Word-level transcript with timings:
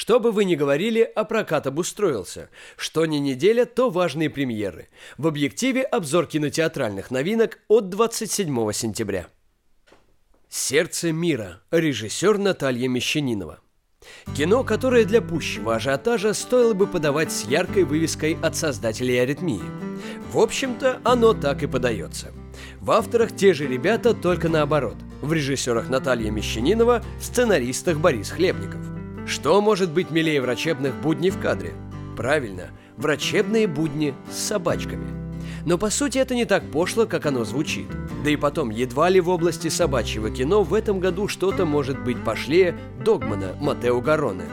Что 0.00 0.18
бы 0.18 0.32
вы 0.32 0.46
ни 0.46 0.54
говорили, 0.54 1.02
а 1.14 1.24
прокат 1.24 1.66
обустроился. 1.66 2.48
Что 2.78 3.04
ни 3.04 3.18
неделя, 3.18 3.66
то 3.66 3.90
важные 3.90 4.30
премьеры. 4.30 4.88
В 5.18 5.26
объективе 5.26 5.82
обзор 5.82 6.24
кинотеатральных 6.24 7.10
новинок 7.10 7.58
от 7.68 7.90
27 7.90 8.72
сентября. 8.72 9.26
«Сердце 10.48 11.12
мира», 11.12 11.60
режиссер 11.70 12.38
Наталья 12.38 12.88
Мещанинова. 12.88 13.60
Кино, 14.34 14.64
которое 14.64 15.04
для 15.04 15.20
пущего 15.20 15.74
ажиотажа 15.74 16.32
стоило 16.32 16.72
бы 16.72 16.86
подавать 16.86 17.30
с 17.30 17.44
яркой 17.44 17.84
вывеской 17.84 18.38
от 18.40 18.56
создателей 18.56 19.22
«Аритмии». 19.22 19.60
В 20.32 20.38
общем-то, 20.38 21.02
оно 21.04 21.34
так 21.34 21.62
и 21.62 21.66
подается. 21.66 22.32
В 22.80 22.90
авторах 22.92 23.36
те 23.36 23.52
же 23.52 23.66
ребята, 23.66 24.14
только 24.14 24.48
наоборот. 24.48 24.96
В 25.20 25.30
режиссерах 25.34 25.90
Наталья 25.90 26.30
Мещанинова, 26.30 27.04
в 27.18 27.22
сценаристах 27.22 27.98
Борис 27.98 28.30
Хлебников– 28.30 28.80
что 29.30 29.60
может 29.60 29.92
быть 29.92 30.10
милее 30.10 30.42
врачебных 30.42 30.94
будней 30.96 31.30
в 31.30 31.40
кадре? 31.40 31.72
Правильно, 32.16 32.70
врачебные 32.96 33.66
будни 33.66 34.12
с 34.30 34.36
собачками. 34.36 35.06
Но 35.64 35.78
по 35.78 35.88
сути 35.88 36.18
это 36.18 36.34
не 36.34 36.44
так 36.44 36.64
пошло, 36.70 37.06
как 37.06 37.26
оно 37.26 37.44
звучит. 37.44 37.86
Да 38.24 38.30
и 38.30 38.36
потом, 38.36 38.70
едва 38.70 39.08
ли 39.08 39.20
в 39.20 39.28
области 39.28 39.68
собачьего 39.68 40.30
кино 40.30 40.62
в 40.64 40.74
этом 40.74 41.00
году 41.00 41.28
что-то 41.28 41.64
может 41.64 42.02
быть 42.02 42.22
пошлее 42.24 42.76
Догмана 43.04 43.54
Матео 43.60 44.00
Гароне. 44.00 44.46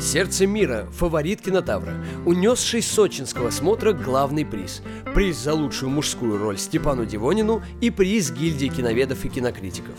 «Сердце 0.00 0.48
мира»– 0.48 0.88
фаворит 0.92 1.40
кинотавра, 1.40 1.94
унесший 2.26 2.82
с 2.82 2.88
сочинского 2.88 3.50
смотра 3.50 3.92
главный 3.92 4.44
приз. 4.44 4.82
Приз 5.14 5.36
за 5.36 5.54
лучшую 5.54 5.90
мужскую 5.90 6.36
роль 6.38 6.58
Степану 6.58 7.06
Дивонину 7.06 7.62
и 7.80 7.90
приз 7.90 8.32
гильдии 8.32 8.66
киноведов 8.66 9.24
и 9.24 9.28
кинокритиков. 9.28 9.94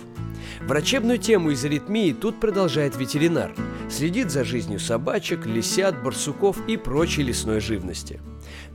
Врачебную 0.61 1.17
тему 1.17 1.51
из 1.51 1.63
аритмии 1.65 2.13
тут 2.13 2.39
продолжает 2.39 2.95
ветеринар– 2.97 3.53
следит 3.89 4.31
за 4.31 4.43
жизнью 4.43 4.79
собачек, 4.79 5.45
лисят, 5.45 6.01
барсуков 6.03 6.57
и 6.67 6.77
прочей 6.77 7.23
лесной 7.23 7.59
живности. 7.59 8.21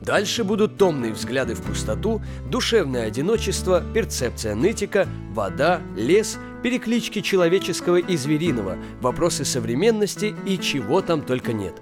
Дальше 0.01 0.43
будут 0.43 0.77
томные 0.77 1.13
взгляды 1.13 1.55
в 1.55 1.61
пустоту, 1.61 2.21
душевное 2.49 3.07
одиночество, 3.07 3.83
перцепция 3.93 4.55
нытика, 4.55 5.07
вода, 5.31 5.81
лес, 5.95 6.37
переклички 6.63 7.21
человеческого 7.21 7.97
и 7.97 8.17
звериного, 8.17 8.77
вопросы 8.99 9.45
современности 9.45 10.35
и 10.45 10.57
чего 10.59 11.01
там 11.01 11.21
только 11.21 11.53
нет. 11.53 11.81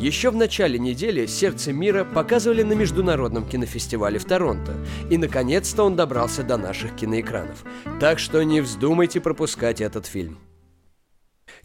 Еще 0.00 0.30
в 0.30 0.36
начале 0.36 0.78
недели 0.78 1.26
«Сердце 1.26 1.74
мира» 1.74 2.04
показывали 2.04 2.62
на 2.62 2.72
Международном 2.72 3.46
кинофестивале 3.46 4.18
в 4.18 4.24
Торонто, 4.24 4.74
и 5.10 5.18
наконец-то 5.18 5.82
он 5.82 5.94
добрался 5.94 6.42
до 6.42 6.56
наших 6.56 6.96
киноэкранов. 6.96 7.62
Так 8.00 8.18
что 8.18 8.42
не 8.42 8.62
вздумайте 8.62 9.20
пропускать 9.20 9.82
этот 9.82 10.06
фильм. 10.06 10.38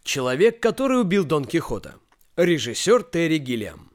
Человек, 0.03 0.59
который 0.59 0.99
убил 0.99 1.23
Дон 1.23 1.45
Кихота. 1.45 1.95
Режиссер 2.35 3.03
Терри 3.03 3.37
Гиллиам. 3.37 3.94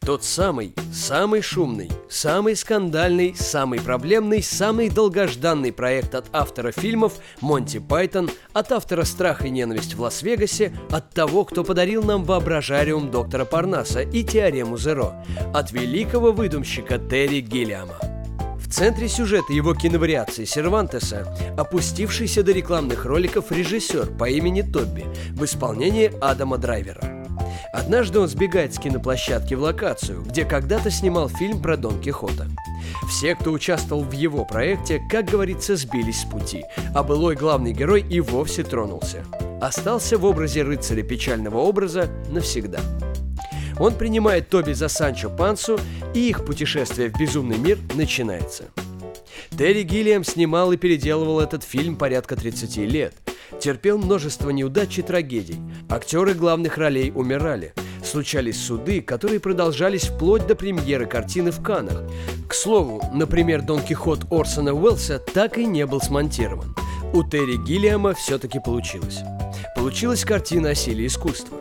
Тот 0.00 0.24
самый, 0.24 0.74
самый 0.92 1.42
шумный, 1.42 1.90
самый 2.08 2.54
скандальный, 2.56 3.34
самый 3.36 3.80
проблемный, 3.80 4.42
самый 4.42 4.88
долгожданный 4.88 5.72
проект 5.72 6.14
от 6.14 6.26
автора 6.32 6.72
фильмов 6.72 7.14
Монти 7.40 7.78
Пайтон, 7.78 8.30
от 8.52 8.72
автора 8.72 9.04
«Страх 9.04 9.44
и 9.44 9.50
ненависть 9.50 9.94
в 9.94 10.00
Лас-Вегасе», 10.00 10.72
от 10.90 11.10
того, 11.10 11.44
кто 11.44 11.64
подарил 11.64 12.02
нам 12.02 12.24
воображариум 12.24 13.10
доктора 13.10 13.44
Парнаса 13.44 14.02
и 14.02 14.22
теорему 14.22 14.76
Зеро, 14.76 15.14
от 15.54 15.72
великого 15.72 16.32
выдумщика 16.32 16.98
Терри 16.98 17.40
Гиллиама. 17.40 17.98
В 18.56 18.68
центре 18.68 19.08
сюжета 19.08 19.52
его 19.52 19.74
киновариации 19.74 20.44
Сервантеса 20.44 21.26
опустившийся 21.56 22.42
до 22.42 22.52
рекламных 22.52 23.04
роликов 23.04 23.52
режиссер 23.52 24.16
по 24.18 24.28
имени 24.28 24.62
Тобби 24.62 25.06
в 25.30 25.44
исполнении 25.44 26.12
Адама 26.20 26.58
Драйвера. 26.58 27.15
Однажды 27.72 28.20
он 28.20 28.28
сбегает 28.28 28.74
с 28.74 28.78
киноплощадки 28.78 29.54
в 29.54 29.60
локацию, 29.60 30.22
где 30.22 30.44
когда-то 30.44 30.90
снимал 30.90 31.28
фильм 31.28 31.60
про 31.60 31.76
Дон 31.76 32.00
Кихота. 32.00 32.46
Все, 33.08 33.34
кто 33.34 33.52
участвовал 33.52 34.02
в 34.02 34.12
его 34.12 34.44
проекте, 34.44 35.00
как 35.10 35.26
говорится, 35.26 35.76
сбились 35.76 36.22
с 36.22 36.24
пути, 36.24 36.64
а 36.94 37.02
былой 37.02 37.36
главный 37.36 37.72
герой 37.72 38.04
и 38.08 38.20
вовсе 38.20 38.62
тронулся. 38.62 39.24
Остался 39.60 40.18
в 40.18 40.24
образе 40.24 40.62
рыцаря 40.62 41.02
печального 41.02 41.58
образа 41.58 42.10
навсегда. 42.30 42.80
Он 43.78 43.94
принимает 43.94 44.48
Тоби 44.48 44.72
за 44.72 44.88
Санчо 44.88 45.28
Пансу, 45.28 45.78
и 46.14 46.28
их 46.28 46.44
путешествие 46.44 47.10
в 47.10 47.18
безумный 47.18 47.58
мир 47.58 47.78
начинается. 47.94 48.64
Терри 49.50 49.82
Гиллиам 49.82 50.24
снимал 50.24 50.72
и 50.72 50.76
переделывал 50.76 51.40
этот 51.40 51.62
фильм 51.62 51.96
порядка 51.96 52.36
30 52.36 52.76
лет. 52.78 53.14
Терпел 53.60 53.98
множество 53.98 54.50
неудач 54.50 54.98
и 54.98 55.02
трагедий. 55.02 55.60
Актеры 55.88 56.34
главных 56.34 56.78
ролей 56.78 57.12
умирали. 57.14 57.74
Случались 58.04 58.62
суды, 58.62 59.00
которые 59.00 59.40
продолжались 59.40 60.04
вплоть 60.08 60.46
до 60.46 60.54
премьеры 60.54 61.06
картины 61.06 61.50
в 61.50 61.62
Каннах. 61.62 62.04
К 62.48 62.54
слову, 62.54 63.02
например, 63.12 63.62
Дон 63.62 63.82
Кихот 63.82 64.26
Орсона 64.30 64.72
Уэллса 64.72 65.18
так 65.18 65.58
и 65.58 65.66
не 65.66 65.86
был 65.86 66.00
смонтирован. 66.00 66.74
У 67.12 67.22
Терри 67.24 67.56
Гиллиама 67.56 68.14
все-таки 68.14 68.60
получилось. 68.60 69.20
Получилась 69.74 70.24
картина 70.24 70.70
о 70.70 70.74
силе 70.74 71.06
искусства. 71.06 71.58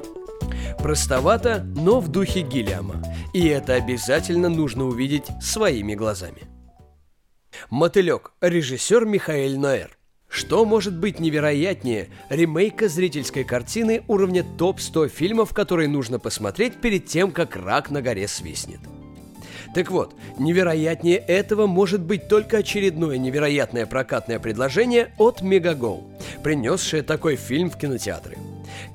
Простовато, 0.79 1.63
но 1.75 1.99
в 1.99 2.09
духе 2.09 2.41
Гиллиама. 2.41 3.01
И 3.33 3.47
это 3.47 3.73
обязательно 3.73 4.49
нужно 4.49 4.85
увидеть 4.85 5.25
своими 5.41 5.95
глазами. 5.95 6.43
«Мотылек», 7.69 8.33
режиссер 8.41 9.05
Михаэль 9.05 9.57
Ноэр. 9.57 9.97
Что 10.27 10.65
может 10.65 10.97
быть 10.97 11.19
невероятнее 11.19 12.09
ремейка 12.29 12.89
зрительской 12.89 13.43
картины 13.43 14.03
уровня 14.07 14.43
топ-100 14.57 15.07
фильмов, 15.07 15.53
которые 15.53 15.87
нужно 15.87 16.19
посмотреть 16.19 16.81
перед 16.81 17.05
тем, 17.05 17.31
как 17.31 17.55
рак 17.55 17.89
на 17.89 18.01
горе 18.01 18.27
свистнет? 18.27 18.79
Так 19.73 19.91
вот, 19.91 20.15
невероятнее 20.37 21.17
этого 21.17 21.67
может 21.67 22.01
быть 22.01 22.27
только 22.27 22.57
очередное 22.57 23.17
невероятное 23.17 23.85
прокатное 23.85 24.39
предложение 24.39 25.13
от 25.17 25.41
Мегаго, 25.41 26.01
принесшее 26.43 27.03
такой 27.03 27.35
фильм 27.35 27.69
в 27.69 27.77
кинотеатры– 27.77 28.37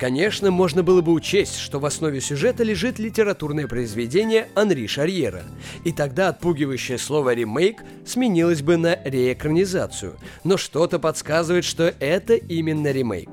Конечно, 0.01 0.51
можно 0.51 0.83
было 0.83 1.03
бы 1.03 1.13
учесть, 1.13 1.59
что 1.59 1.79
в 1.79 1.85
основе 1.85 2.23
сюжета 2.23 2.63
лежит 2.63 2.99
литературное 2.99 3.67
произведение 3.67 4.49
Анри 4.55 4.87
Шарьера, 4.87 5.43
и 5.85 5.93
тогда 5.93 6.31
отпугивающее 6.31 6.97
слово 6.97 7.35
«ремейк» 7.35 7.83
сменилось 8.07 8.63
бы 8.63 8.79
на 8.79 8.99
реэкранизацию, 9.05 10.17
но 10.43 10.57
что-то 10.57 10.99
подсказывает, 10.99 11.67
что 11.67 11.95
это 12.01 12.35
именно 12.35 12.91
ремейк. 12.91 13.29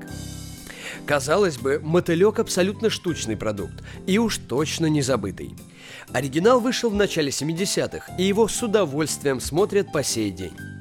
Казалось 1.06 1.56
бы, 1.56 1.80
мотылек 1.82 2.38
абсолютно 2.38 2.90
штучный 2.90 3.38
продукт, 3.38 3.82
и 4.06 4.18
уж 4.18 4.36
точно 4.36 4.86
не 4.86 5.00
забытый. 5.00 5.54
Оригинал 6.12 6.60
вышел 6.60 6.90
в 6.90 6.94
начале 6.94 7.30
70-х, 7.30 8.14
и 8.18 8.24
его 8.24 8.46
с 8.46 8.62
удовольствием 8.62 9.40
смотрят 9.40 9.90
по 9.90 10.02
сей 10.02 10.30
день. 10.30 10.77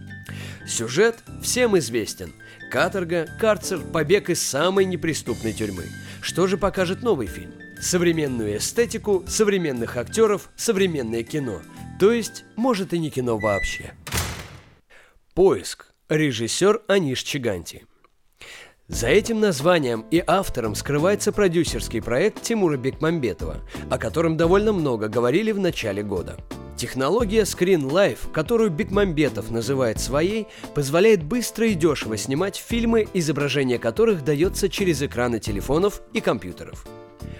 Сюжет 0.67 1.17
всем 1.41 1.77
известен– 1.77 2.33
Каторга, 2.69 3.27
карцер, 3.39 3.79
побег 3.79 4.29
из 4.29 4.41
самой 4.41 4.83
неприступной 4.83 5.53
тюрьмы. 5.53 5.85
Что 6.21 6.47
же 6.47 6.57
покажет 6.57 7.01
новый 7.01 7.27
фильм? 7.27 7.53
Современную 7.79 8.57
эстетику, 8.57 9.23
современных 9.27 9.95
актеров, 9.95 10.49
современное 10.57 11.23
кино. 11.23 11.61
То 11.99 12.11
есть, 12.11 12.43
может 12.57 12.93
и 12.93 12.99
не 12.99 13.09
кино 13.09 13.37
вообще. 13.37 13.93
Поиск. 15.33 15.93
Режиссер 16.09 16.81
Аниш 16.87 17.23
Чиганти. 17.23 17.85
За 18.87 19.07
этим 19.07 19.39
названием 19.39 20.05
и 20.11 20.23
автором 20.25 20.75
скрывается 20.75 21.31
продюсерский 21.31 22.01
проект 22.01 22.41
Тимура 22.41 22.77
Бекмамбетова, 22.77 23.61
о 23.89 23.97
котором 23.97 24.37
довольно 24.37 24.73
много 24.73 25.09
говорили 25.09 25.51
в 25.51 25.59
начале 25.59 26.03
года. 26.03 26.37
Технология 26.77 27.41
Screen 27.41 27.89
Life, 27.89 28.31
которую 28.31 28.69
Бекмамбетов 28.69 29.49
называет 29.49 29.99
своей, 29.99 30.45
позволяет 30.75 31.23
быстро 31.23 31.65
и 31.65 31.73
дешево 31.73 32.17
снимать 32.17 32.55
фильмы, 32.55 33.07
изображение 33.15 33.79
которых 33.79 34.23
дается 34.23 34.69
через 34.69 35.01
экраны 35.01 35.39
телефонов 35.39 36.03
и 36.13 36.21
компьютеров. 36.21 36.85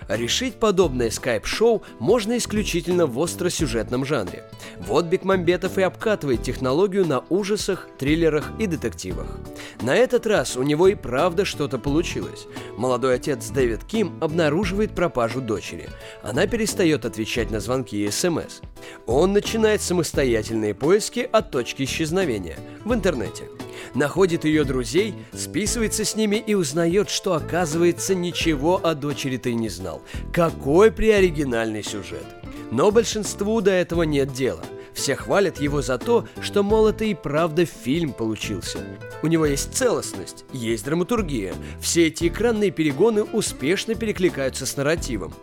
Решить 0.10 0.56
подобное 0.56 1.12
скайп-шоу 1.12 1.84
можно 2.00 2.38
исключительно 2.38 3.06
в 3.06 3.22
остросюжетном 3.22 4.06
жанре. 4.06 4.44
Вот 4.80 5.06
Бекмамбетов 5.06 5.78
и 5.78 5.84
обкатывает 5.84 6.42
технологию 6.42 7.06
на 7.06 7.20
ужасах, 7.30 7.88
триллерах 8.00 8.52
и 8.58 8.66
детективах. 8.66 9.38
На 9.82 9.96
этот 9.96 10.26
раз 10.26 10.58
у 10.58 10.64
него 10.64 10.88
и 10.88 10.96
правда 10.96 11.46
что-то 11.46 11.78
получилось. 11.78 12.48
Молодой 12.78 13.16
отец 13.16 13.50
Дэвид 13.50 13.84
Ким 13.84 14.18
обнаруживает 14.22 14.96
пропажу 14.96 15.42
дочери. 15.42 15.90
Она 16.24 16.48
перестает 16.48 17.06
отвечать 17.06 17.52
на 17.52 17.60
звонки 17.60 18.04
и 18.04 18.10
СМС. 18.10 18.62
Он 19.06 19.34
начинает 19.34 19.82
самостоятельные 19.82 20.74
поиски 20.74 21.28
от 21.32 21.52
точки 21.52 21.84
исчезновения 21.84 22.58
в 22.84 22.94
интернете– 22.94 23.50
находит 23.94 24.46
ее 24.46 24.64
друзей, 24.64 25.16
списывается 25.34 26.06
с 26.06 26.16
ними 26.16 26.36
и 26.36 26.54
узнает, 26.54 27.10
что, 27.10 27.34
оказывается, 27.34 28.16
ничего 28.16 28.80
о 28.84 28.96
дочери-то 28.96 29.50
и 29.50 29.56
не 29.56 29.70
знал. 29.70 30.02
Какой 30.34 30.92
приоригинальный 30.92 31.84
сюжет! 31.84 32.26
Но 32.72 32.92
большинству 32.92 33.62
до 33.62 33.72
этого 33.72 34.04
нет 34.04 34.34
дела. 34.34 34.64
Все 34.98 35.16
хвалят 35.16 35.62
его 35.62 35.84
за 35.84 36.00
то, 36.00 36.28
что, 36.42 36.64
мол, 36.64 36.88
это 36.88 37.06
и 37.06 37.14
правда 37.14 37.66
фильм 37.66 38.14
получился. 38.14 38.80
У 39.22 39.28
него 39.28 39.46
есть 39.46 39.76
целостность, 39.76 40.44
есть 40.52 40.86
драматургия. 40.86 41.54
Все 41.80 42.08
эти 42.08 42.28
экранные 42.28 42.72
перегоны 42.72 43.22
успешно 43.24 43.94
перекликаются 43.94 44.66
с 44.66 44.76
нарративом. 44.76 45.36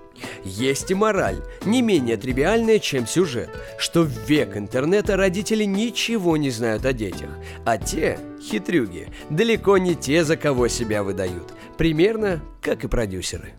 Есть 0.42 0.90
и 0.90 0.94
мораль, 0.94 1.40
не 1.64 1.82
менее 1.82 2.16
тривиальная, 2.16 2.80
чем 2.80 3.06
сюжет, 3.06 3.48
что 3.78 4.02
в 4.02 4.08
век 4.28 4.56
интернета 4.56 5.16
родители 5.16 5.62
ничего 5.62 6.36
не 6.36 6.50
знают 6.50 6.84
о 6.84 6.92
детях, 6.92 7.30
а 7.64 7.78
те, 7.78 8.18
хитрюги, 8.42 9.08
далеко 9.30 9.78
не 9.78 9.94
те, 9.94 10.24
за 10.24 10.36
кого 10.36 10.66
себя 10.66 11.04
выдают, 11.04 11.52
примерно 11.78 12.42
как 12.60 12.82
и 12.82 12.88
продюсеры. 12.88 13.52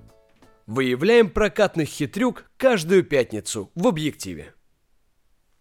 Выявляем 0.68 1.30
прокатных 1.30 1.88
хитрюк 1.88 2.44
каждую 2.57 3.03
пятницу 3.06 3.71
в 3.75 3.88
объективе. 3.88 4.56